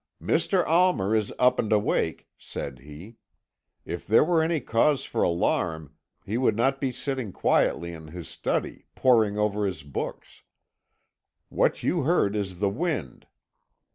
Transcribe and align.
"'Mr. 0.19 0.65
Almer 0.65 1.15
is 1.15 1.31
up 1.37 1.59
and 1.59 1.71
awake,' 1.71 2.27
said 2.35 2.79
he. 2.79 3.17
'If 3.85 4.07
there 4.07 4.23
were 4.23 4.41
any 4.41 4.59
cause 4.59 5.03
for 5.05 5.21
alarm 5.21 5.93
he 6.25 6.39
would 6.39 6.55
not 6.57 6.81
be 6.81 6.91
sitting 6.91 7.31
quietly 7.31 7.93
in 7.93 8.07
his 8.07 8.27
study, 8.27 8.85
poring 8.95 9.37
over 9.37 9.63
his 9.67 9.83
books. 9.83 10.41
What 11.49 11.83
you 11.83 12.01
heard 12.01 12.35
is 12.35 12.57
the 12.57 12.67
wind. 12.71 13.27